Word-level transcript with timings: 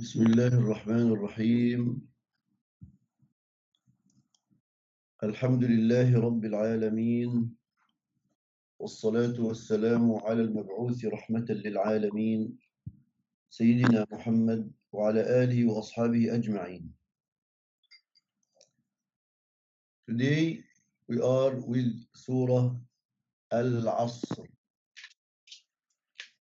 بسم 0.00 0.26
الله 0.26 0.46
الرحمن 0.46 1.12
الرحيم. 1.12 2.08
الحمد 5.22 5.64
لله 5.64 6.20
رب 6.20 6.44
العالمين 6.44 7.56
والصلاة 8.78 9.36
والسلام 9.40 10.14
على 10.24 10.42
المبعوث 10.42 11.04
رحمة 11.04 11.44
للعالمين 11.50 12.58
سيدنا 13.50 14.06
محمد 14.12 14.72
وعلى 14.92 15.20
آله 15.44 15.68
وأصحابه 15.68 16.34
أجمعين. 16.34 16.88
Today 20.08 20.64
we 21.08 21.20
are 21.20 21.60
with 21.68 21.92
Surah 22.16 22.72
Al-Asr. 23.52 24.48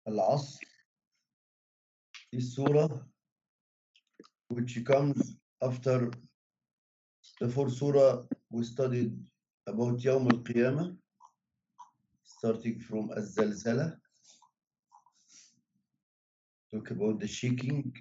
Al-Asr 0.08 0.64
is 2.32 2.56
Surah 2.56 3.04
which 4.50 4.84
comes 4.84 5.38
after 5.62 6.12
the 7.40 7.48
fourth 7.50 7.74
surah 7.74 8.24
we 8.50 8.64
studied 8.64 9.16
about 9.68 10.00
Yawm 10.00 10.32
al-Qiyamah, 10.32 10.96
starting 12.24 12.80
from 12.80 13.12
Az-Zalzala, 13.16 13.96
talk 16.74 16.90
about 16.92 17.20
the 17.20 17.28
shaking 17.28 17.94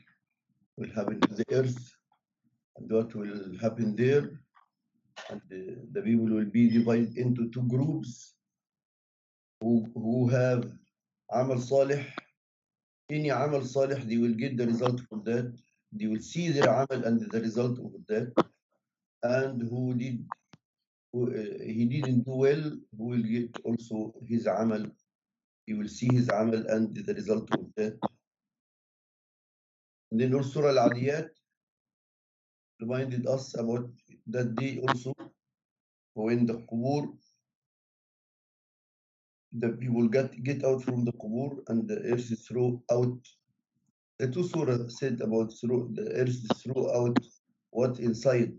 will 0.78 0.90
happen 0.94 1.20
to 1.20 1.34
the 1.34 1.44
earth 1.52 1.94
and 2.76 2.90
what 2.90 3.14
will 3.14 3.58
happen 3.60 3.94
there, 3.94 4.40
and 5.28 5.42
the, 5.50 5.76
the 5.92 6.00
people 6.00 6.26
will 6.26 6.46
be 6.46 6.70
divided 6.70 7.18
into 7.18 7.50
two 7.50 7.64
groups 7.68 8.34
who, 9.60 9.86
who 9.94 10.28
have 10.28 10.70
Amal 11.30 11.58
Salih. 11.58 12.06
Any 13.10 13.28
Amal 13.28 13.64
Salih, 13.64 14.00
they 14.06 14.16
will 14.16 14.34
get 14.34 14.56
the 14.56 14.66
result 14.66 15.00
from 15.08 15.24
that 15.24 15.52
they 15.92 16.06
will 16.06 16.20
see 16.20 16.50
their 16.50 16.68
amal 16.68 17.04
and 17.04 17.30
the 17.30 17.40
result 17.40 17.78
of 17.78 17.92
that 18.08 18.32
and 19.22 19.62
who 19.62 19.94
did 19.94 20.24
who, 21.12 21.30
uh, 21.30 21.64
he 21.64 21.86
didn't 21.86 22.22
do 22.24 22.36
well 22.46 22.62
who 22.96 23.04
will 23.12 23.22
get 23.22 23.56
also 23.64 24.14
his 24.26 24.46
amal 24.46 24.84
he 25.66 25.74
will 25.74 25.88
see 25.88 26.08
his 26.12 26.28
amal 26.28 26.66
and 26.68 26.94
the 26.94 27.14
result 27.14 27.48
of 27.54 27.64
that 27.76 27.98
and 30.10 30.20
then 30.20 30.34
also 30.34 30.60
Surah 30.60 30.70
Al-Adiyat 30.70 31.28
reminded 32.80 33.26
us 33.26 33.54
about 33.58 33.88
that 34.26 34.54
day 34.54 34.80
also 34.86 35.14
when 36.14 36.46
the 36.46 36.54
qubur 36.70 37.08
the 39.52 39.70
people 39.80 40.08
get 40.08 40.42
get 40.44 40.64
out 40.64 40.82
from 40.82 41.04
the 41.04 41.12
qubur 41.12 41.58
and 41.68 41.88
the 41.88 41.98
earth 42.12 42.30
throw 42.46 42.82
out 42.92 43.18
the 44.18 44.28
two 44.28 44.42
surah 44.42 44.88
said 44.88 45.20
about 45.20 45.52
through 45.60 45.90
the 45.94 46.10
earth 46.12 46.40
threw 46.60 46.90
out 46.92 47.18
what 47.70 47.98
inside. 48.00 48.52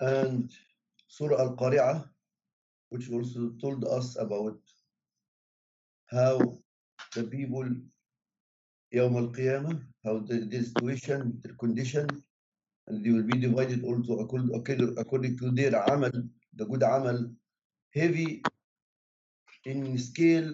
And 0.00 0.50
Surah 1.08 1.40
Al-Qari'ah, 1.40 2.08
which 2.88 3.10
also 3.10 3.52
told 3.60 3.84
us 3.84 4.16
about 4.18 4.58
how 6.10 6.58
the 7.14 7.24
people 7.24 7.68
Yawm 8.94 9.16
al-Qiyamah, 9.16 9.80
how 10.04 10.18
the, 10.18 10.62
situation, 10.62 11.38
the 11.42 11.54
condition, 11.54 12.06
and 12.88 13.04
they 13.04 13.10
will 13.10 13.22
be 13.22 13.38
divided 13.38 13.84
also 13.84 14.18
according, 14.18 14.50
according 14.98 15.38
to 15.38 15.50
their 15.50 15.74
amal, 15.84 16.10
the 16.56 16.64
good 16.66 16.82
amal, 16.82 17.30
heavy 17.94 18.42
in 19.64 19.96
scale 19.96 20.52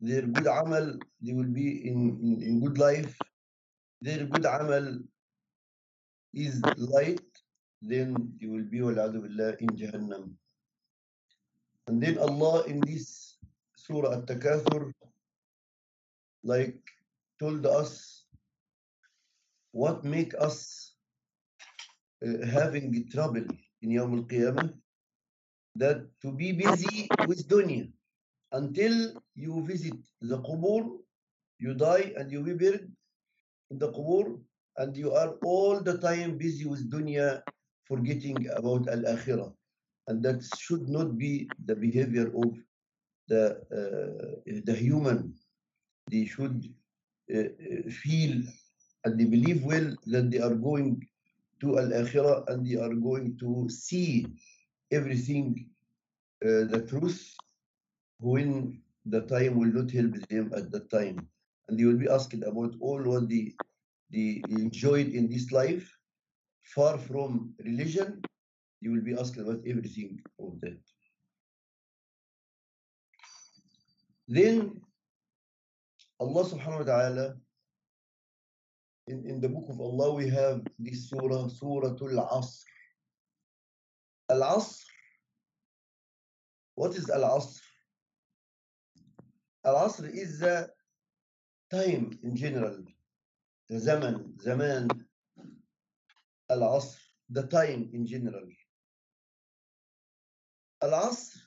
their 0.00 0.22
good 0.22 0.46
amal, 0.46 0.98
they 1.22 1.32
will 1.32 1.52
be 1.60 1.88
in, 1.88 2.18
in, 2.22 2.42
in 2.42 2.60
good 2.60 2.78
life. 2.78 3.16
Their 4.02 4.24
good 4.26 4.44
amal 4.44 4.98
is 6.34 6.60
light, 6.76 7.20
then 7.80 8.14
they 8.40 8.46
will 8.46 8.64
be 8.64 8.80
billah, 8.80 9.56
in 9.60 9.68
Jahannam. 9.68 10.32
And 11.86 12.02
then 12.02 12.18
Allah 12.18 12.64
in 12.64 12.80
this 12.80 13.36
Surah 13.76 14.18
At-Takathur, 14.18 14.92
like 16.42 16.80
told 17.38 17.66
us 17.66 18.24
what 19.72 20.04
make 20.04 20.34
us 20.38 20.92
uh, 22.24 22.46
having 22.46 23.08
trouble 23.10 23.44
in 23.82 23.90
Yawm 23.90 24.18
al-Qiyamah, 24.18 24.72
that 25.76 26.06
to 26.22 26.32
be 26.32 26.52
busy 26.52 27.08
with 27.26 27.46
dunya 27.48 27.90
until 28.54 29.12
you 29.34 29.64
visit 29.66 29.98
the 30.20 30.38
qubur, 30.38 30.98
you 31.58 31.74
die 31.74 32.12
and 32.16 32.30
you 32.30 32.42
be 32.42 32.54
buried 32.54 32.88
in 33.70 33.78
the 33.78 33.90
qubur, 33.92 34.38
and 34.78 34.96
you 34.96 35.12
are 35.12 35.34
all 35.42 35.80
the 35.80 35.98
time 35.98 36.38
busy 36.38 36.64
with 36.64 36.90
dunya, 36.90 37.42
forgetting 37.84 38.48
about 38.56 38.88
al-akhirah. 38.88 39.52
And 40.06 40.22
that 40.22 40.42
should 40.58 40.88
not 40.88 41.18
be 41.18 41.48
the 41.64 41.74
behavior 41.74 42.30
of 42.42 42.52
the, 43.28 43.44
uh, 43.72 44.52
the 44.64 44.74
human. 44.74 45.34
They 46.10 46.26
should 46.26 46.68
uh, 47.34 47.48
feel 47.90 48.42
and 49.04 49.18
they 49.18 49.24
believe 49.24 49.64
well 49.64 49.94
that 50.06 50.30
they 50.30 50.38
are 50.38 50.54
going 50.54 51.06
to 51.60 51.78
al-akhirah 51.78 52.48
and 52.48 52.66
they 52.66 52.76
are 52.76 52.94
going 52.94 53.36
to 53.38 53.68
see 53.68 54.26
everything, 54.90 55.68
uh, 56.44 56.68
the 56.72 56.84
truth 56.88 57.34
when 58.24 58.80
the 59.04 59.20
time 59.20 59.58
will 59.58 59.72
not 59.78 59.90
help 59.90 60.14
them 60.28 60.50
at 60.56 60.70
that 60.72 60.90
time. 60.90 61.28
And 61.68 61.78
they 61.78 61.84
will 61.84 61.98
be 61.98 62.08
asked 62.08 62.32
about 62.32 62.74
all 62.80 63.02
what 63.02 63.28
they, 63.28 63.52
they 64.10 64.42
enjoyed 64.48 65.08
in 65.08 65.28
this 65.28 65.52
life, 65.52 65.86
far 66.62 66.96
from 66.96 67.52
religion, 67.62 68.22
you 68.80 68.92
will 68.92 69.02
be 69.02 69.14
asked 69.14 69.36
about 69.36 69.60
everything 69.66 70.20
of 70.40 70.58
that. 70.62 70.80
Then 74.26 74.80
Allah 76.18 76.44
subhanahu 76.44 76.78
wa 76.78 76.84
ta'ala, 76.84 77.34
in, 79.06 79.26
in 79.26 79.40
the 79.40 79.48
book 79.50 79.68
of 79.68 79.80
Allah, 79.80 80.14
we 80.14 80.30
have 80.30 80.62
this 80.78 81.10
surah, 81.10 81.48
Suratul 81.52 82.16
Asr. 82.32 82.64
Al 84.30 84.40
Asr, 84.40 84.84
what 86.74 86.94
is 86.94 87.10
Al 87.10 87.24
Asr? 89.65 89.69
Al-Asr 89.69 90.13
is 90.13 90.39
the 90.39 90.69
time 91.71 92.17
in 92.23 92.35
general, 92.35 92.83
the 93.69 93.79
zaman, 93.79 94.39
zaman, 94.39 94.87
Al-Asr, 96.49 96.97
the 97.29 97.43
time 97.43 97.89
in 97.93 98.05
general. 98.05 98.47
Al-Asr 100.81 101.37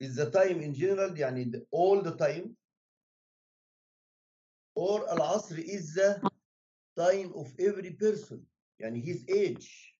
is 0.00 0.16
the 0.16 0.30
time 0.30 0.60
in 0.60 0.74
general, 0.74 1.10
يعني 1.10 1.50
the, 1.50 1.66
all 1.72 2.02
the 2.02 2.16
time, 2.16 2.56
or 4.74 5.08
Al-Asr 5.10 5.58
is 5.58 5.94
the 5.94 6.20
time 6.96 7.32
of 7.34 7.52
every 7.58 7.90
person, 7.92 8.46
يعني 8.80 9.04
his 9.04 9.24
age, 9.28 9.94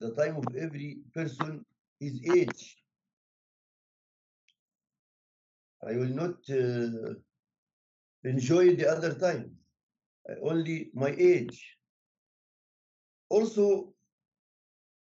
the 0.00 0.14
time 0.14 0.36
of 0.36 0.44
every 0.56 0.98
person, 1.14 1.64
his 2.00 2.20
age. 2.36 2.76
I 5.87 5.93
will 5.97 6.15
not 6.23 6.35
uh, 6.49 7.13
enjoy 8.23 8.75
the 8.75 8.87
other 8.89 9.13
time, 9.13 9.51
only 10.41 10.91
my 10.93 11.09
age. 11.17 11.59
Also, 13.29 13.93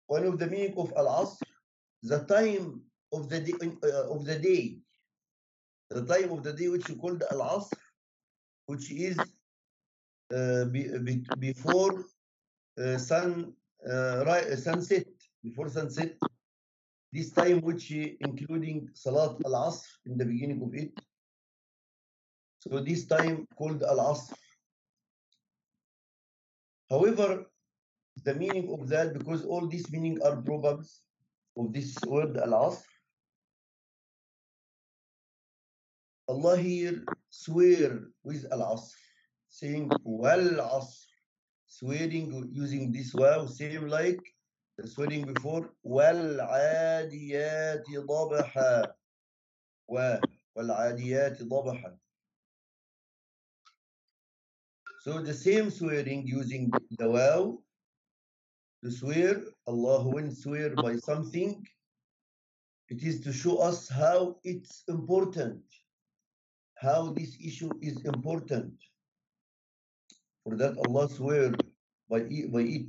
one 0.08 0.26
of 0.26 0.40
the 0.40 0.48
meaning 0.48 0.74
of 0.78 0.92
al-asr, 0.98 1.44
the 2.04 2.20
time 2.26 2.82
of 3.14 3.30
the 3.30 3.40
day, 3.40 3.54
uh, 3.84 4.10
of 4.10 4.26
the 4.26 4.40
day, 4.40 4.80
the 5.90 6.06
time 6.06 6.32
of 6.32 6.44
the 6.44 6.54
day 6.54 6.68
which 6.70 6.88
you 6.90 6.96
call 6.96 7.16
the 7.16 7.32
al-asr, 7.32 7.78
which 8.66 8.92
is 8.92 9.18
uh, 10.34 10.66
be, 10.66 10.88
be, 11.00 11.24
before 11.40 12.06
uh, 12.80 12.98
sun 12.98 13.54
right, 14.26 14.58
sunset, 14.58 15.06
before 15.44 15.70
sunset, 15.70 16.16
this 17.12 17.32
time 17.32 17.62
which 17.62 17.92
including 17.92 18.90
Salat 18.94 19.36
al-Asr 19.46 19.86
in 20.06 20.18
the 20.18 20.26
beginning 20.26 20.62
of 20.64 20.74
it. 20.74 20.92
So 22.60 22.80
this 22.80 23.06
time 23.06 23.48
called 23.58 23.84
al-Asr. 23.84 24.34
However, 26.90 27.46
the 28.24 28.36
meaning 28.36 28.72
of 28.72 28.88
that, 28.90 29.14
because 29.18 29.46
all 29.46 29.68
these 29.68 29.92
meaning 29.92 30.22
are 30.24 30.42
proverbs 30.42 31.02
of 31.58 31.74
this 31.74 31.98
word 32.06 32.38
al-Asr, 32.38 32.84
Allah 36.28 36.58
here 36.58 37.04
swear 37.30 38.08
with 38.24 38.46
al-Asr, 38.52 38.94
saying 39.50 39.92
wal-Asr, 40.04 41.08
swearing 41.68 42.50
using 42.54 42.92
this 42.92 43.14
waw, 43.14 43.48
same 43.48 43.88
like 43.88 44.22
swearing 44.85 45.25
before 45.25 45.71
والعاديات 45.85 47.85
ضبحا 47.91 48.95
والعاديات 50.57 51.43
ضبحا 51.43 51.99
So 55.01 55.23
the 55.23 55.35
same 55.35 55.71
swearing 55.71 56.27
using 56.27 56.71
the 56.99 57.09
wow 57.09 57.59
to 58.83 58.91
swear, 58.91 59.43
Allah 59.67 60.09
when 60.09 60.35
swear 60.35 60.71
by 60.75 60.97
something, 60.97 61.65
it 62.89 63.03
is 63.03 63.21
to 63.21 63.33
show 63.33 63.59
us 63.59 63.89
how 63.89 64.37
it's 64.45 64.83
important, 64.89 65.63
how 66.77 67.13
this 67.13 67.37
issue 67.41 67.71
is 67.81 68.05
important. 68.05 68.73
For 70.45 70.57
that 70.57 70.77
Allah 70.87 71.09
swear 71.09 71.53
by 72.11 72.19
it, 72.31 72.53
by 72.53 72.63
it. 72.63 72.87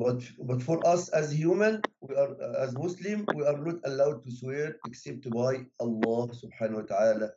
But, 0.00 0.22
but 0.38 0.62
for 0.62 0.78
us 0.86 1.10
as 1.10 1.30
human, 1.30 1.82
we 2.00 2.14
are 2.16 2.34
as 2.58 2.72
Muslim, 2.72 3.26
we 3.34 3.44
are 3.44 3.58
not 3.58 3.80
allowed 3.84 4.24
to 4.24 4.30
swear 4.32 4.78
except 4.86 5.28
by 5.28 5.66
Allah 5.78 6.28
subhanahu 6.42 6.80
wa 6.80 6.86
ta'ala. 6.92 7.28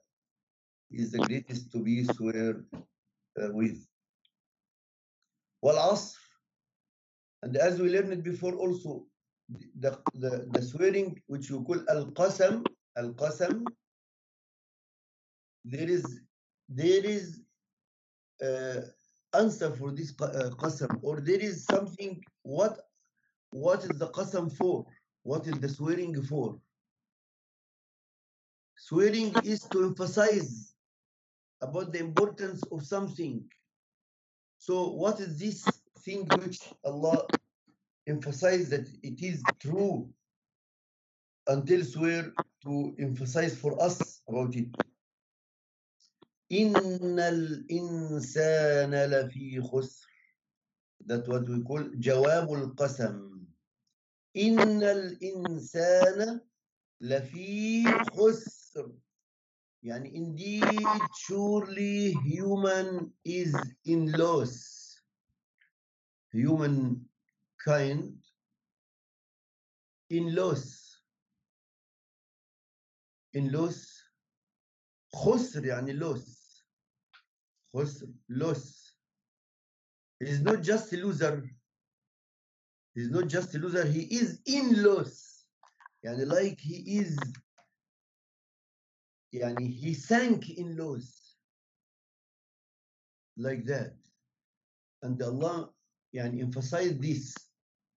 He 0.89 1.01
is 1.03 1.11
the 1.11 1.17
greatest 1.17 1.73
to 1.73 1.79
be 1.79 2.05
swear 2.05 2.63
uh, 3.41 3.49
with. 3.51 3.85
Wal 5.61 5.75
Asr, 5.75 6.15
and 7.41 7.57
as 7.57 7.81
we 7.81 7.89
learned 7.89 8.13
it 8.13 8.23
before 8.23 8.55
also, 8.55 9.07
the, 9.79 9.99
the, 10.13 10.47
the 10.53 10.61
swearing 10.61 11.21
which 11.27 11.49
you 11.49 11.63
call 11.63 11.83
Al-Qasam, 11.89 12.65
Al-Qasam, 12.95 13.65
there 15.65 15.89
is, 15.89 16.21
there 16.69 17.03
is 17.03 17.41
uh, 18.41 18.81
answer 19.33 19.71
for 19.71 19.91
this 19.91 20.13
uh, 20.21 20.49
qasam 20.57 20.99
or 21.01 21.19
there 21.21 21.39
is 21.39 21.65
something 21.65 22.23
what 22.43 22.79
what 23.53 23.83
is 23.83 23.99
the 23.99 24.07
qasam 24.09 24.51
for? 24.51 24.85
What 25.21 25.47
is 25.47 25.59
the 25.59 25.69
swearing 25.69 26.21
for? 26.23 26.59
Swearing 28.75 29.33
is 29.43 29.61
to 29.71 29.83
emphasize 29.83 30.73
about 31.61 31.93
the 31.93 31.99
importance 31.99 32.61
of 32.71 32.83
something. 32.83 33.45
So 34.57 34.89
what 34.89 35.19
is 35.19 35.39
this 35.39 35.63
thing 35.99 36.27
which 36.41 36.59
Allah 36.83 37.27
emphasized 38.07 38.71
that 38.71 38.89
it 39.03 39.21
is 39.21 39.43
true 39.59 40.09
until 41.47 41.83
swear 41.83 42.33
to 42.63 42.95
emphasize 42.99 43.55
for 43.55 43.81
us 43.81 44.21
about 44.27 44.55
it 44.55 44.67
إن 46.61 47.19
الإنسان 47.19 48.95
لفي 49.05 49.61
خسر 49.61 50.07
That's 51.05 51.27
what 51.27 51.47
we 51.49 51.61
call 51.63 51.83
جواب 51.99 52.53
القسم 52.53 53.43
إن 54.37 54.83
الإنسان 54.83 56.41
لفي 57.01 57.83
خسر 58.11 58.91
يعني 59.83 60.09
indeed 60.15 60.87
surely 61.27 62.13
human 62.13 63.11
is 63.25 63.53
in 63.85 64.11
loss 64.11 64.55
humankind 66.31 68.15
in 70.09 70.33
loss 70.35 70.99
in 73.33 73.51
loss 73.51 74.03
خسر 75.15 75.65
يعني 75.65 75.93
loss 75.99 76.42
who's 77.73 78.03
lost 78.29 78.83
He's 80.25 80.41
not 80.41 80.61
just 80.61 80.93
a 80.93 80.97
loser. 80.97 81.49
He's 82.95 83.09
not 83.09 83.27
just 83.27 83.55
a 83.55 83.57
loser. 83.57 83.85
He 83.85 84.01
is 84.01 84.39
in 84.45 84.83
loss. 84.83 85.43
And 86.03 86.27
like 86.27 86.59
he 86.59 86.97
is 86.99 87.17
and 89.33 89.59
he 89.59 89.93
sank 89.93 90.49
in 90.51 90.77
loss. 90.77 91.35
Like 93.37 93.65
that. 93.65 93.95
And 95.01 95.21
allah 95.21 95.69
and 96.13 96.39
emphasize 96.39 96.97
this 96.99 97.35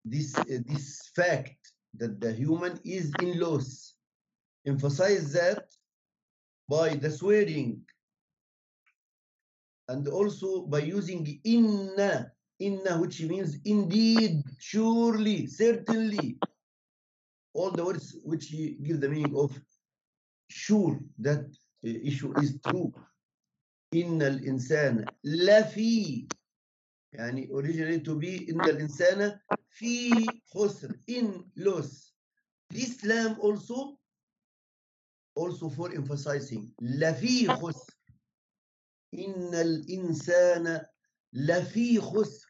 this 0.06 0.38
uh, 0.38 0.44
this 0.66 1.12
fact 1.16 1.58
that 1.98 2.22
the 2.22 2.32
human 2.32 2.80
is 2.86 3.12
in 3.22 3.40
loss. 3.40 3.96
Emphasize 4.66 5.34
that 5.34 5.66
by 6.70 6.96
the 6.96 7.12
swearing 7.12 7.82
and 9.88 10.08
also 10.08 10.66
by 10.66 10.80
using 10.80 11.40
inna, 11.44 12.32
inna 12.60 12.98
which 12.98 13.22
means 13.22 13.58
indeed, 13.66 14.44
surely, 14.60 15.48
certainly. 15.48 16.38
All 17.54 17.72
the 17.72 17.86
words 17.86 18.18
which 18.24 18.52
give 18.52 19.00
the 19.00 19.10
meaning 19.10 19.36
of 19.36 19.52
sure 20.50 21.00
that 21.20 21.46
issue 21.84 22.34
is 22.40 22.58
true. 22.68 22.94
إن 23.94 24.22
الإنسان 24.22 25.06
لفي 25.24 26.28
يعني 27.14 27.50
originally 27.54 28.00
to 28.02 28.16
be 28.16 28.40
the 28.46 28.74
insana 28.80 29.40
fi 29.70 30.12
khusr 30.54 30.94
in 31.08 31.44
loss. 31.56 32.12
This 32.70 33.04
lam 33.06 33.38
also 33.40 33.98
also 35.36 35.70
for 35.70 35.94
emphasizing 35.94 36.74
لفي 36.82 37.48
khusr. 37.48 37.95
إن 39.20 39.56
الإنسان 39.56 40.86
لفي 41.34 42.00
خسر. 42.00 42.46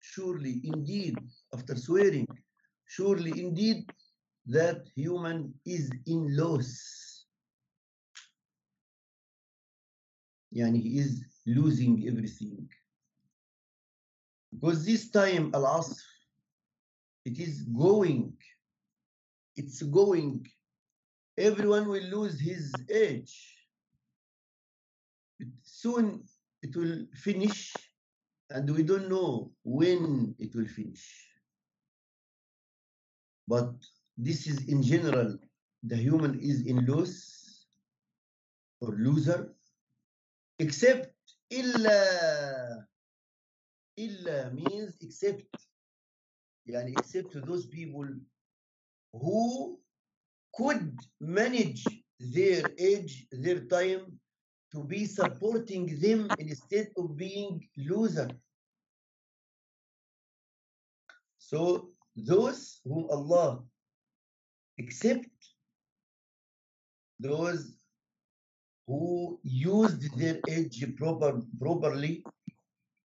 Surely 0.00 0.60
indeed 0.64 1.18
after 1.54 1.76
swearing 1.76 2.26
surely 2.86 3.32
indeed 3.40 3.84
that 4.46 4.88
human 4.96 5.52
is 5.66 5.90
in 6.06 6.36
loss. 6.36 7.26
يعني 10.52 10.82
he 10.82 10.98
is 10.98 11.24
losing 11.46 12.08
everything. 12.08 12.68
Because 14.52 14.84
this 14.86 15.10
time 15.10 15.50
al-asr, 15.54 16.00
it 17.26 17.38
is 17.38 17.62
going 17.64 18.32
it's 19.58 19.82
going. 19.82 20.46
Everyone 21.36 21.88
will 21.88 22.04
lose 22.04 22.40
his 22.40 22.72
age. 22.90 23.57
It- 25.39 25.53
soon 25.63 26.23
it 26.61 26.75
will 26.75 27.05
finish 27.13 27.73
and 28.49 28.69
we 28.75 28.83
don't 28.83 29.09
know 29.09 29.53
when 29.63 30.35
it 30.39 30.55
will 30.55 30.67
finish 30.67 31.05
but 33.47 33.73
this 34.17 34.47
is 34.47 34.67
in 34.67 34.81
general 34.81 35.37
the 35.83 35.97
human 35.97 36.39
is 36.39 36.65
in 36.65 36.85
loss 36.85 37.67
or 38.81 38.91
loser 38.95 39.53
except 40.59 41.13
illa 41.49 41.99
illa 43.97 44.51
means 44.51 44.97
except 45.01 45.49
يعني 46.67 46.91
except 46.99 47.31
to 47.31 47.41
those 47.41 47.65
people 47.67 48.07
who 49.13 49.79
could 50.55 50.97
manage 51.19 51.83
their 52.19 52.63
age 52.77 53.27
their 53.31 53.59
time 53.65 54.19
to 54.71 54.83
be 54.83 55.05
supporting 55.05 55.99
them 55.99 56.27
instead 56.39 56.87
of 56.97 57.15
being 57.15 57.67
loser 57.77 58.29
so 61.37 61.89
those 62.15 62.81
whom 62.85 63.05
Allah 63.11 63.61
accept 64.79 65.29
those 67.19 67.77
who 68.87 69.39
used 69.43 70.17
their 70.17 70.39
age 70.49 70.83
proper, 70.97 71.41
properly 71.59 72.23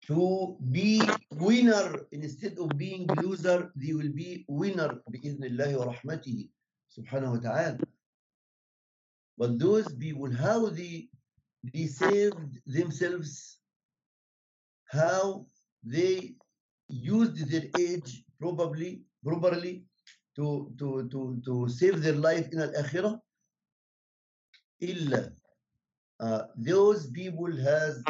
to 0.07 0.57
be 0.71 1.01
winner 1.31 2.05
instead 2.11 2.57
of 2.57 2.69
being 2.77 3.07
loser 3.21 3.71
they 3.75 3.93
will 3.93 4.13
be 4.13 4.45
winner 4.47 5.01
بإذن 5.09 5.43
الله 5.43 5.77
ورحمته 5.77 6.49
سبحانه 6.89 7.31
وتعالى 7.31 7.83
but 9.37 9.59
those 9.59 9.87
people 9.95 10.31
how 10.31 10.69
they 10.69 11.09
they 11.73 11.85
saved 11.87 12.59
themselves 12.65 13.57
how 14.91 15.45
they 15.83 16.35
used 16.87 17.49
their 17.51 17.67
age 17.79 18.23
probably 18.39 19.01
properly 19.23 19.85
to 20.35 20.71
to 20.79 21.07
to 21.11 21.41
to 21.45 21.67
save 21.67 22.01
their 22.01 22.19
life 22.29 22.47
in 22.53 22.59
al-akhirah 22.59 23.19
illa 24.79 25.31
uh, 26.19 26.43
those 26.55 27.09
people 27.11 27.51
has 27.69 28.03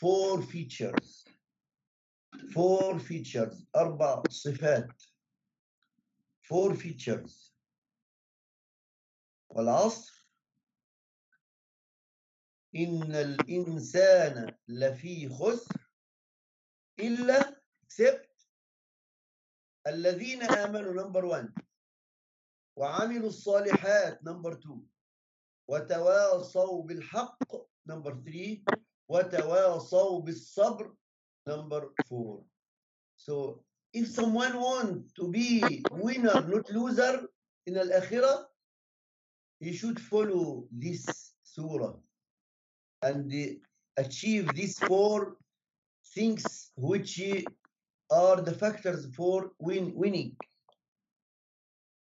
four 0.00 0.42
features 0.42 1.24
four 2.54 2.98
features 2.98 3.64
أربع 3.76 4.22
صفات 4.30 4.90
four 6.48 6.74
features 6.74 7.52
والعصر 9.50 10.13
إن 12.75 13.15
الإنسان 13.15 14.55
لفي 14.67 15.29
خسر 15.29 15.75
إلا 16.99 17.61
except 17.87 18.29
الذين 19.87 20.43
آمنوا 20.43 20.93
number 20.93 21.25
one 21.25 21.53
وعملوا 22.77 23.29
الصالحات 23.29 24.19
number 24.23 24.55
two 24.55 24.79
وتواصوا 25.67 26.83
بالحق 26.83 27.53
number 27.89 28.11
three 28.25 28.63
وتواصوا 29.09 30.21
بالصبر 30.21 30.95
number 31.47 31.93
four 32.09 32.43
so 33.17 33.63
if 33.93 34.07
someone 34.07 34.53
want 34.59 35.13
to 35.15 35.27
be 35.31 35.61
winner 35.91 36.41
not 36.47 36.69
loser 36.71 37.27
in 37.67 37.77
الآخرة 37.77 38.47
he 39.61 39.71
should 39.73 39.99
follow 39.99 40.67
this 40.71 41.05
surah 41.43 41.95
and 43.05 43.31
achieve 43.97 44.45
these 44.53 44.77
four 44.79 45.37
things 46.15 46.71
which 46.75 47.21
are 48.11 48.37
the 48.41 48.55
factors 48.63 49.01
for 49.15 49.51
win 49.59 49.93
winning. 49.95 50.35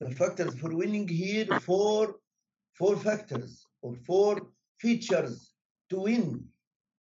The 0.02 0.12
factors 0.22 0.54
for 0.60 0.76
winning 0.76 1.08
here 1.08 1.48
four 1.60 2.16
four 2.74 2.96
factors 2.98 3.66
or 3.82 3.94
four 4.08 4.34
features 4.80 5.54
to 5.90 6.02
win. 6.08 6.26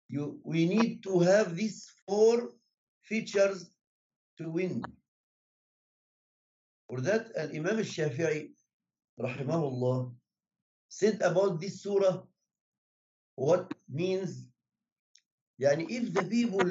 You 0.08 0.40
we 0.52 0.60
need 0.74 1.02
to 1.08 1.20
have 1.20 1.54
these 1.54 1.78
four 2.06 2.36
features 3.02 3.70
to 4.38 4.50
win. 4.50 4.82
For 6.88 7.00
that, 7.02 7.24
Al 7.36 7.50
Imam 7.54 7.78
Shafi'i, 7.94 8.48
rahimahullah, 9.20 10.10
said 10.88 11.20
about 11.20 11.60
this 11.60 11.82
surah 11.82 12.22
what 13.46 13.72
means 13.88 14.30
yani 15.64 15.86
if 15.98 16.12
the 16.18 16.24
people 16.34 16.70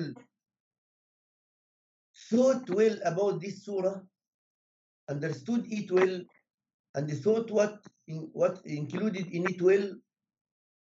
thought 2.30 2.70
well 2.80 2.98
about 3.12 3.42
this 3.42 3.64
surah 3.66 4.00
understood 5.14 5.66
it 5.80 5.92
well 5.98 6.16
and 6.96 7.12
thought 7.24 7.52
what 7.52 7.76
in, 8.08 8.30
what 8.34 8.60
included 8.66 9.28
in 9.40 9.50
it 9.54 9.62
well 9.62 9.88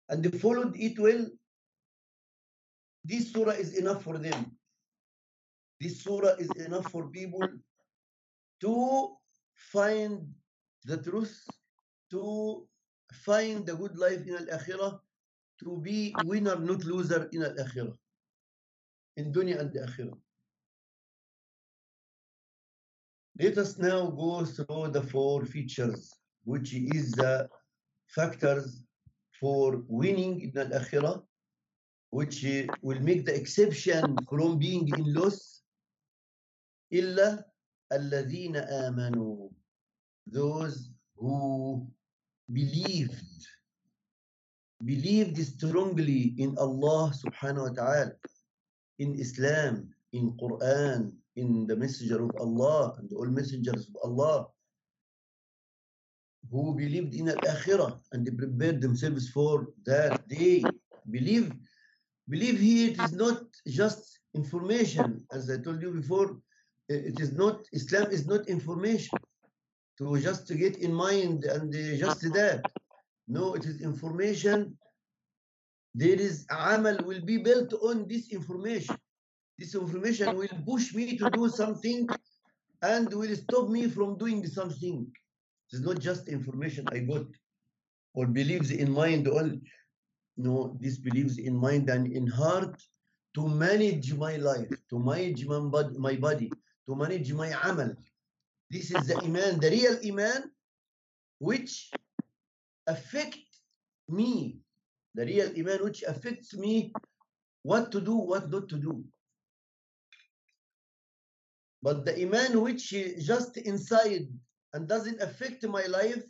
and 0.09 0.23
they 0.23 0.37
followed 0.45 0.75
it 0.87 0.99
well 1.07 1.25
this 3.07 3.31
surah 3.31 3.51
is 3.51 3.77
enough 3.77 4.03
for 4.03 4.17
them. 4.17 4.51
This 5.79 6.03
surah 6.03 6.35
is 6.39 6.49
enough 6.65 6.91
for 6.91 7.07
people 7.09 7.47
to 8.61 9.15
find 9.71 10.27
the 10.83 10.97
truth 10.97 11.47
to 12.11 12.67
find 13.13 13.65
the 13.65 13.75
good 13.75 13.97
life 13.97 14.27
in 14.27 14.35
al-akhirah 14.35 14.99
to 15.60 15.78
be 15.78 16.14
winner 16.24 16.56
not 16.56 16.84
loser 16.84 17.28
in 17.32 17.42
al-akhirah 17.42 17.96
in 19.16 19.32
dunya 19.32 19.58
and 19.60 19.72
the 19.72 19.80
akhirah 19.80 20.18
let 23.38 23.58
us 23.58 23.78
now 23.78 24.10
go 24.10 24.44
through 24.44 24.88
the 24.88 25.02
four 25.02 25.44
features 25.44 26.12
which 26.44 26.74
is 26.74 27.12
the 27.12 27.48
factors 28.08 28.84
for 29.40 29.82
winning 29.88 30.40
in 30.40 30.58
al-akhirah 30.58 31.22
which 32.10 32.44
will 32.82 33.00
make 33.00 33.24
the 33.24 33.34
exception 33.34 34.16
from 34.28 34.58
being 34.58 34.86
in 34.88 35.14
loss 35.14 35.62
إلا 36.92 37.44
الذين 37.92 38.56
آمنوا 38.56 39.48
those 40.26 40.90
who 41.16 41.86
believed 42.52 43.46
believed 44.85 45.37
strongly 45.37 46.35
in 46.37 46.57
Allah 46.57 47.11
subhanahu 47.13 47.69
wa 47.69 47.73
ta'ala 47.73 48.11
in 48.99 49.15
Islam 49.15 49.89
in 50.13 50.31
Quran 50.37 51.11
in 51.35 51.67
the 51.67 51.75
messenger 51.75 52.23
of 52.23 52.31
Allah 52.37 52.95
and 52.99 53.11
all 53.13 53.25
messengers 53.25 53.89
of 53.89 53.95
Allah 54.03 54.47
who 56.51 56.75
believed 56.75 57.13
in 57.13 57.29
al-akhirah 57.29 57.99
and 58.11 58.25
they 58.25 58.31
prepared 58.31 58.81
themselves 58.81 59.29
for 59.29 59.67
that 59.85 60.27
day. 60.27 60.63
Believe 61.09 61.51
believe 62.29 62.59
here 62.59 62.91
it 62.91 62.99
is 63.01 63.13
not 63.13 63.43
just 63.67 64.19
information. 64.35 65.25
As 65.31 65.49
I 65.49 65.57
told 65.57 65.81
you 65.81 65.91
before 65.91 66.37
eh, 66.89 67.11
it 67.11 67.19
is 67.19 67.33
not 67.33 67.65
Islam 67.73 68.11
is 68.11 68.27
not 68.27 68.47
information. 68.47 69.17
To 69.97 70.17
just 70.19 70.47
to 70.47 70.55
get 70.55 70.77
in 70.77 70.93
mind 70.93 71.45
and 71.45 71.73
eh, 71.73 71.97
just 71.97 72.21
that 72.33 72.61
no 73.27 73.53
it 73.53 73.65
is 73.65 73.81
information. 73.81 74.77
There 75.93 76.19
is 76.19 76.45
amal 76.49 76.97
will 77.03 77.21
be 77.25 77.37
built 77.37 77.73
on 77.73 78.07
this 78.07 78.31
information. 78.31 78.97
This 79.57 79.73
information 79.73 80.35
will 80.37 80.57
push 80.65 80.93
me 80.93 81.17
to 81.17 81.29
do 81.31 81.49
something 81.49 82.07
and 82.81 83.11
will 83.11 83.35
stop 83.35 83.69
me 83.69 83.89
from 83.89 84.17
doing 84.17 84.45
something. 84.45 85.07
It 85.71 85.75
is 85.75 85.81
not 85.81 85.99
just 85.99 86.27
information 86.27 86.87
I 86.91 86.99
got 86.99 87.25
or 88.13 88.27
believes 88.27 88.71
in 88.71 88.91
mind 88.91 89.27
only. 89.27 89.61
No 90.37 90.77
this 90.79 90.97
believes 90.97 91.39
in 91.39 91.55
mind 91.55 91.89
and 91.89 92.05
in 92.11 92.27
heart 92.27 92.81
to 93.35 93.47
manage 93.47 94.13
my 94.13 94.35
life 94.37 94.69
to 94.89 94.99
manage 94.99 95.45
my 95.45 95.59
body, 95.59 95.97
my 95.97 96.15
body 96.15 96.51
to 96.85 96.95
manage 96.95 97.33
my 97.33 97.49
amal. 97.63 97.93
This 98.69 98.91
is 98.91 99.07
the 99.07 99.17
iman, 99.23 99.59
the 99.59 99.69
real 99.71 99.97
iman, 100.05 100.51
which 101.39 101.89
affect 102.87 103.39
me. 104.09 104.59
The 105.15 105.25
real 105.25 105.49
iman 105.57 105.83
which 105.83 106.03
affects 106.03 106.53
me 106.53 106.93
what 107.63 107.91
to 107.91 108.01
do, 108.01 108.15
what 108.15 108.49
not 108.49 108.69
to 108.69 108.77
do. 108.77 109.03
But 111.81 112.05
the 112.05 112.21
iman 112.21 112.61
which 112.61 112.93
is 112.93 113.25
just 113.25 113.57
inside 113.57 114.27
and 114.73 114.87
doesn't 114.87 115.21
affect 115.21 115.67
my 115.67 115.85
life, 115.85 116.23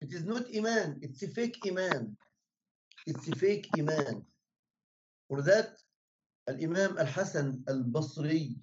it 0.00 0.12
is 0.12 0.24
not 0.24 0.44
iman, 0.54 0.98
it's 1.02 1.22
a 1.22 1.28
fake 1.28 1.58
iman. 1.66 2.16
It's 3.06 3.26
a 3.28 3.36
fake 3.36 3.68
iman. 3.78 4.24
For 5.28 5.42
that, 5.42 5.70
Al-Imam 6.48 6.98
Al-Hasan 6.98 7.64
Al-Basri 7.68 8.56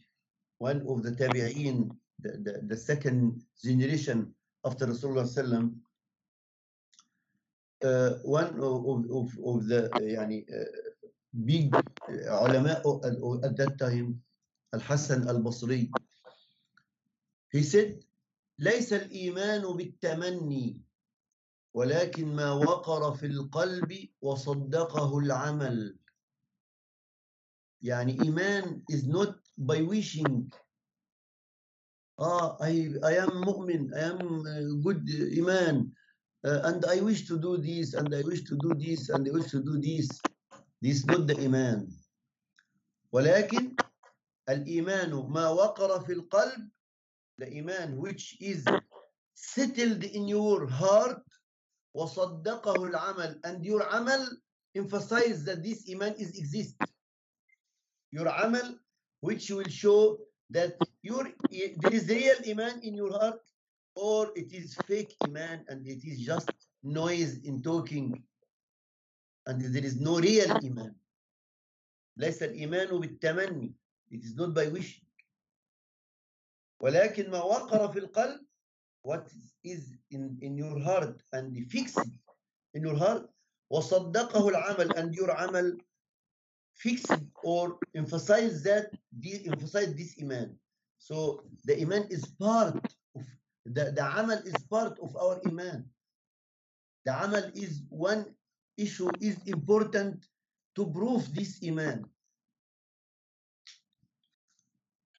one 0.59 0.85
of 0.87 1.03
the 1.03 1.11
tabi'een, 1.11 1.89
the, 2.19 2.31
the, 2.43 2.61
the 2.67 2.77
second 2.77 3.41
generation 3.63 4.33
after 4.65 4.87
Rasulullah 4.87 5.27
one 8.23 8.59
of, 8.59 9.05
of, 9.11 9.27
of 9.45 9.67
the 9.67 9.89
uh, 9.95 9.99
يعني, 9.99 10.45
uh, 10.49 10.65
big 11.45 11.73
ulama 12.29 12.81
at 13.43 13.55
that 13.57 13.77
time, 13.77 14.21
Al-Hassan 14.73 15.27
Al-Basri, 15.27 15.89
he 17.51 17.63
said, 17.63 17.99
ليس 18.59 18.93
الإيمان 18.93 19.61
بالتمني 19.61 20.79
ولكن 21.73 22.35
ما 22.35 22.51
وقر 22.51 23.13
في 23.15 23.25
القلب 23.25 24.07
وصدقه 24.21 25.17
العمل 25.19 25.97
يعني 27.81 28.21
إيمان 28.21 28.83
is 28.91 29.03
not 29.03 29.35
by 29.57 29.81
wishing 29.83 30.47
ah 32.17 32.55
I, 32.61 32.95
I 33.03 33.13
am 33.19 33.43
mu'min 33.43 33.91
I 33.93 34.01
am 34.15 34.19
uh, 34.47 34.83
good 34.83 35.03
uh, 35.03 35.27
and 36.45 36.85
I 36.85 37.01
wish 37.01 37.27
to 37.27 37.39
do 37.39 37.57
this 37.57 37.93
and 37.95 38.13
I 38.13 38.21
wish 38.21 38.43
to 38.43 38.55
do 38.57 38.73
this 38.75 39.09
and 39.09 39.27
I 39.27 39.31
wish 39.31 39.49
to 39.51 39.63
do 39.63 39.79
this 39.81 40.21
this 40.81 40.97
is 40.97 41.05
not 41.05 41.27
the 41.27 41.37
iman 41.43 41.87
ولكن 43.13 43.75
الإيمان 44.49 45.09
ما 45.29 45.49
وقر 45.49 45.99
في 46.05 46.13
القلب 46.13 46.69
the 47.39 47.47
iman 47.57 47.97
which 47.97 48.37
is 48.39 48.63
settled 49.33 50.03
in 50.03 50.27
your 50.27 50.67
heart 50.67 51.23
وصدقه 51.95 52.75
العمل 52.75 53.39
and 53.45 53.65
your 53.65 53.81
amal 53.91 54.27
emphasize 54.75 55.43
that 55.45 55.63
this 55.63 55.89
iman 55.89 56.13
is 56.19 56.37
exist 56.37 56.75
your 58.11 58.27
amal 58.27 58.77
which 59.21 59.49
will 59.49 59.67
show 59.69 60.19
that 60.51 60.77
your 61.01 61.25
there 61.49 61.93
is 61.93 62.07
real 62.07 62.37
iman 62.51 62.79
in 62.83 62.93
your 62.93 63.11
heart 63.11 63.41
or 63.94 64.30
it 64.36 64.52
is 64.52 64.74
fake 64.86 65.14
iman 65.26 65.64
and 65.68 65.86
it 65.86 66.04
is 66.04 66.20
just 66.20 66.50
noise 66.82 67.38
in 67.44 67.62
talking 67.62 68.22
and 69.46 69.60
there 69.74 69.84
is 69.84 70.00
no 70.00 70.18
real 70.18 70.50
iman 70.64 70.94
ليس 72.16 72.42
الإيمان 72.42 73.00
بالتمني 73.00 73.74
it 74.10 74.24
is 74.24 74.34
not 74.36 74.54
by 74.54 74.68
wishing 74.68 75.06
ولكن 76.80 77.30
ما 77.30 77.42
وقر 77.42 77.92
في 77.92 77.98
القلب 77.98 78.40
what 79.02 79.28
is 79.64 79.96
in, 80.10 80.38
in 80.42 80.56
your 80.56 80.78
heart 80.80 81.22
and 81.32 81.70
fixed 81.70 82.10
in 82.74 82.82
your 82.82 82.96
heart 82.96 83.30
وصدقه 83.70 84.48
العمل 84.48 84.92
and 84.96 85.14
your 85.14 85.30
عمل 85.30 85.78
fixed 86.74 87.22
or 87.44 87.78
emphasize 87.94 88.62
that 88.62 88.90
emphasize 89.46 89.94
this 89.94 90.16
iman 90.22 90.56
so 90.98 91.44
the 91.64 91.80
iman 91.82 92.06
is 92.10 92.24
part 92.38 92.76
of 92.76 92.93
the, 93.66 93.92
the 93.92 94.04
amal 94.18 94.38
is 94.44 94.56
part 94.70 94.98
of 95.00 95.16
our 95.16 95.40
iman 95.46 95.84
the 97.04 97.12
amal 97.24 97.44
is 97.54 97.82
one 97.88 98.24
issue 98.76 99.10
is 99.20 99.36
important 99.46 100.24
to 100.74 100.86
prove 100.86 101.34
this 101.34 101.60
iman 101.66 102.04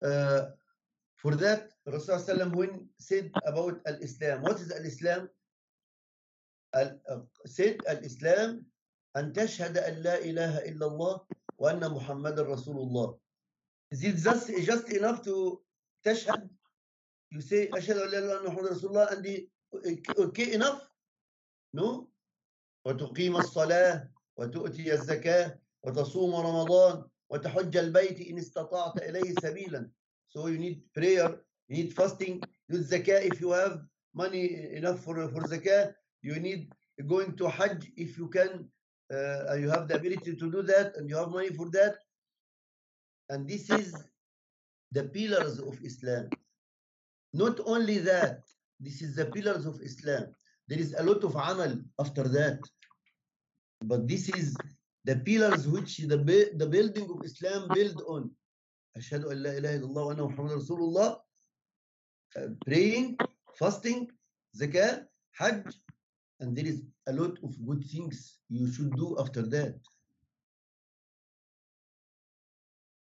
uh, 0.03 0.41
for 1.15 1.35
that 1.35 1.69
Rasulullah 1.87 2.53
when 2.55 2.87
said 2.97 3.31
about 3.45 3.79
al-Islam 3.85 4.41
what 4.41 4.59
is 4.59 4.71
al-Islam 4.71 5.29
al, 6.73 6.97
uh, 7.09 7.21
said 7.45 7.77
al-Islam 7.87 8.65
أن 9.17 9.33
تشهد 9.33 9.77
أن 9.77 9.93
لا 9.93 10.23
إله 10.23 10.57
إلا 10.71 10.85
الله 10.87 11.21
وأن 11.57 11.83
محمد 11.91 12.39
رسول 12.39 12.77
الله. 12.79 13.17
Is 13.91 14.03
it 14.03 14.15
just, 14.15 14.47
just 14.63 14.87
enough 14.89 15.21
to 15.23 15.59
تشهد? 16.05 16.49
You 17.36 17.42
say 17.42 17.68
أشهد 17.68 17.96
أن 17.96 18.10
لا 18.10 18.18
إله 18.18 18.40
إلا 18.40 18.48
محمد 18.48 18.66
رسول 18.66 18.90
الله 18.90 19.22
the, 19.22 19.46
okay 20.18 20.54
enough? 20.54 20.88
No. 21.74 22.08
وتقيم 22.86 23.36
الصلاة 23.36 24.08
وتؤتي 24.36 24.92
الزكاة 24.92 25.58
وتصوم 25.82 26.34
رمضان 26.34 27.04
وتحج 27.30 27.76
البيت 27.76 28.20
إن 28.20 28.38
استطعت 28.38 29.02
إليه 29.02 29.34
سبيلا. 29.42 29.90
So 30.28 30.46
you 30.46 30.56
need 30.56 30.80
prayer, 30.94 31.38
you 31.68 31.76
need 31.76 31.92
fasting, 31.92 32.42
you 32.68 32.78
need 32.78 32.86
zakah 32.86 33.30
if 33.30 33.38
you 33.38 33.50
have 33.52 33.82
money 34.14 34.72
enough 34.72 35.00
for, 35.00 35.28
for 35.28 35.42
zakah. 35.42 35.92
You 36.22 36.40
need 36.40 36.72
going 37.06 37.36
to 37.36 37.50
Hajj 37.50 37.92
if 37.98 38.16
you 38.16 38.28
can, 38.28 38.66
uh, 39.12 39.54
you 39.56 39.68
have 39.68 39.88
the 39.88 39.96
ability 39.96 40.36
to 40.36 40.50
do 40.50 40.62
that 40.62 40.96
and 40.96 41.10
you 41.10 41.16
have 41.16 41.28
money 41.28 41.50
for 41.50 41.68
that. 41.70 41.96
And 43.28 43.46
this 43.46 43.68
is 43.68 43.94
the 44.92 45.04
pillars 45.04 45.58
of 45.58 45.78
Islam. 45.84 46.30
Not 47.36 47.60
only 47.66 47.98
that, 47.98 48.40
this 48.80 49.02
is 49.02 49.14
the 49.16 49.26
pillars 49.26 49.66
of 49.66 49.80
Islam. 49.82 50.24
There 50.68 50.78
is 50.78 50.94
a 50.98 51.02
lot 51.02 51.22
of 51.22 51.34
amal 51.34 51.74
after 52.00 52.24
that. 52.36 52.60
But 53.82 54.08
this 54.08 54.28
is 54.30 54.56
the 55.04 55.16
pillars 55.16 55.68
which 55.68 55.98
the, 55.98 56.16
the 56.56 56.66
building 56.66 57.08
of 57.14 57.22
Islam 57.24 57.68
build 57.74 58.02
on. 58.08 58.30
Ashhadu 58.98 59.30
an 59.32 59.42
la 59.42 59.50
ilaha 59.50 59.78
illallah 59.78 60.04
wa 60.06 60.12
anna 60.12 60.22
Muhammad 60.28 60.52
Rasulullah. 60.62 61.10
Uh, 62.36 62.48
praying, 62.64 63.18
fasting, 63.58 64.08
zakah, 64.58 65.04
hajj. 65.38 65.76
And 66.40 66.56
there 66.56 66.66
is 66.66 66.82
a 67.06 67.12
lot 67.12 67.36
of 67.44 67.52
good 67.66 67.84
things 67.84 68.38
you 68.48 68.72
should 68.72 68.92
do 68.96 69.16
after 69.20 69.42
that. 69.42 69.76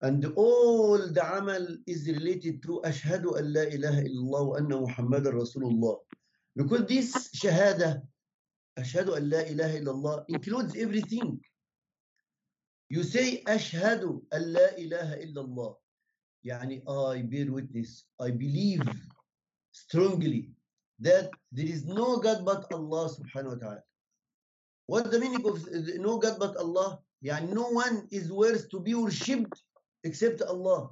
And 0.01 0.23
all 0.35 0.99
the 0.99 1.37
amal 1.37 1.65
is 1.87 2.07
related 2.07 2.61
to 2.63 2.81
أن 2.81 3.45
لا 3.53 3.63
إله 3.63 4.05
إلا 4.05 4.19
الله 4.19 4.41
وأن 4.41 4.81
محمد 4.83 5.27
رسول 5.27 5.63
الله. 5.63 5.99
Because 6.55 6.85
this 6.85 7.29
shahada, 7.35 8.03
أن 8.77 9.29
لا 9.29 9.41
إله 9.49 9.81
إلا 9.81 9.91
الله, 9.91 10.25
includes 10.29 10.75
everything. 10.75 11.39
You 12.89 13.01
say 13.01 13.43
أن 13.47 13.57
لا 14.53 14.77
إله 14.77 15.13
إلا 15.23 15.41
الله. 15.41 15.75
يعني 16.45 16.83
I 16.87 17.23
bear 17.23 17.51
witness, 17.51 18.05
I 18.19 18.29
believe 18.29 18.83
strongly 19.71 20.51
that 20.99 21.31
there 21.51 21.65
is 21.65 21.85
no 21.85 22.17
God 22.17 22.45
but 22.45 22.71
Allah 22.71 23.09
subhanahu 23.09 23.53
wa 23.53 23.55
ta'ala. 23.55 23.83
What's 24.85 25.09
the 25.09 25.19
meaning 25.19 25.45
of 25.45 25.67
no 25.99 26.19
God 26.19 26.37
but 26.37 26.55
Allah? 26.55 26.99
يعني 27.23 27.49
no 27.51 27.69
one 27.69 28.07
is 28.11 28.31
worth 28.31 28.69
to 28.69 28.79
be 28.79 28.93
worshipped 28.93 29.63
except 30.03 30.41
Allah. 30.41 30.89